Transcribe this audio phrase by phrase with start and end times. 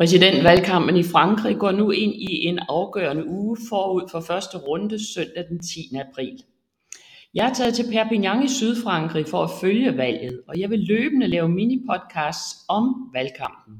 [0.00, 5.44] Præsidentvalgkampen i Frankrig går nu ind i en afgørende uge forud for første runde søndag
[5.48, 5.92] den 10.
[5.94, 6.42] april.
[7.34, 11.26] Jeg er taget til Perpignan i Sydfrankrig for at følge valget, og jeg vil løbende
[11.26, 13.74] lave mini-podcasts om valgkampen.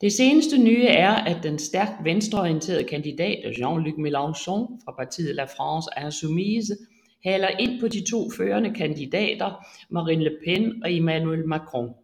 [0.00, 5.88] Det seneste nye er, at den stærkt venstreorienterede kandidat Jean-Luc Mélenchon fra partiet La France
[6.04, 6.76] Insoumise
[7.24, 11.94] haler ind på de to førende kandidater Marine Le Pen og Emmanuel Macron.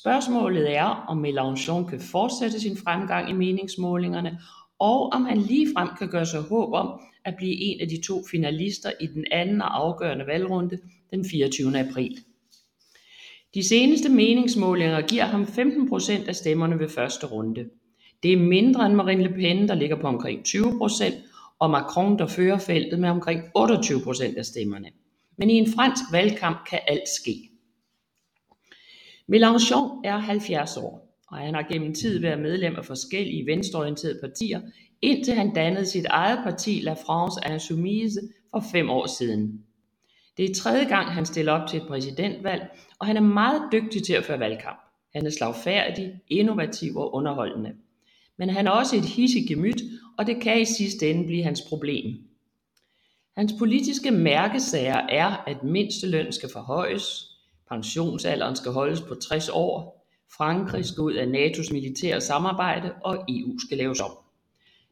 [0.00, 4.38] Spørgsmålet er, om Mélenchon kan fortsætte sin fremgang i meningsmålingerne,
[4.78, 8.22] og om han ligefrem kan gøre sig håb om at blive en af de to
[8.30, 10.78] finalister i den anden og afgørende valgrunde
[11.10, 11.78] den 24.
[11.78, 12.18] april.
[13.54, 17.64] De seneste meningsmålinger giver ham 15 procent af stemmerne ved første runde.
[18.22, 21.14] Det er mindre end Marine Le Pen, der ligger på omkring 20 procent,
[21.58, 24.88] og Macron, der fører feltet med omkring 28 procent af stemmerne.
[25.38, 27.53] Men i en fransk valgkamp kan alt ske.
[29.32, 34.60] Mélenchon er 70 år, og han har gennem tid været medlem af forskellige venstreorienterede partier,
[35.02, 39.64] indtil han dannede sit eget parti La France Insoumise for fem år siden.
[40.36, 42.62] Det er tredje gang, han stiller op til et præsidentvalg,
[42.98, 44.78] og han er meget dygtig til at føre valgkamp.
[45.14, 47.72] Han er slagfærdig, innovativ og underholdende.
[48.36, 49.82] Men han er også et hissig gemyt,
[50.18, 52.16] og det kan i sidste ende blive hans problem.
[53.36, 57.33] Hans politiske mærkesager er, at mindsteløn skal forhøjes,
[57.68, 60.04] Pensionsalderen skal holdes på 60 år,
[60.36, 64.10] Frankrig skal ud af NATOs militære samarbejde, og EU skal laves om.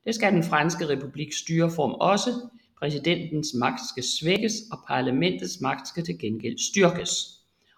[0.05, 2.31] Det skal den franske republiks styreform også.
[2.79, 7.11] Præsidentens magt skal svækkes, og parlamentets magt skal til gengæld styrkes.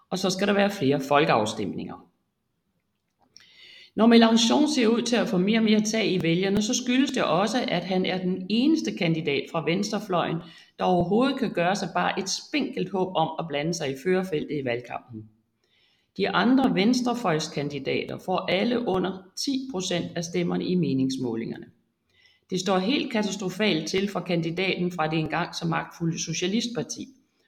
[0.09, 2.07] Og så skal der være flere folkeafstemninger.
[3.95, 7.11] Når Mélenchon ser ud til at få mere og mere tag i vælgerne, så skyldes
[7.11, 10.37] det også, at han er den eneste kandidat fra venstrefløjen,
[10.79, 14.61] der overhovedet kan gøre sig bare et spinkelt håb om at blande sig i førerfeltet
[14.61, 15.29] i valgkampen.
[16.17, 21.65] De andre venstrefløjskandidater får alle under 10 procent af stemmerne i meningsmålingerne.
[22.49, 27.07] Det står helt katastrofalt til for kandidaten fra det engang så magtfulde Socialistparti,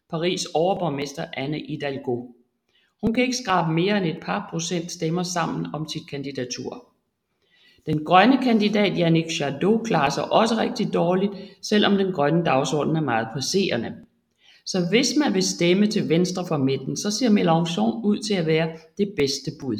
[0.10, 2.26] Paris overborgmester Anne Hidalgo.
[3.02, 6.86] Hun kan ikke skrabe mere end et par procent stemmer sammen om sit kandidatur.
[7.86, 11.32] Den grønne kandidat Yannick Jadot klarer sig også rigtig dårligt,
[11.62, 13.94] selvom den grønne dagsorden er meget presserende.
[14.66, 18.46] Så hvis man vil stemme til venstre for midten, så ser Mélenchon ud til at
[18.46, 19.78] være det bedste bud.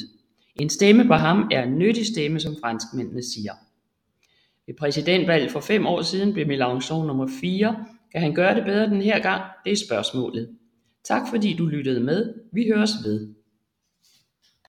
[0.56, 3.54] En stemme på ham er en nyttig stemme, som franskmændene siger.
[4.68, 7.86] Ved præsidentvalget for fem år siden blev Mélenchon nummer 4.
[8.12, 9.42] Kan han gøre det bedre den her gang?
[9.66, 10.50] Det er spørgsmålet.
[11.08, 12.34] Tak fordi du lyttede med.
[12.52, 13.34] Vi høres ved.